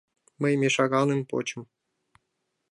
Мый 0.41 0.53
мешак 0.61 0.91
аҥым 1.01 1.21
почым. 1.29 1.61